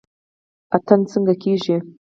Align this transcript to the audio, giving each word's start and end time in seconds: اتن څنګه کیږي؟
اتن 0.75 0.99
څنګه 1.11 1.33
کیږي؟ 1.41 1.77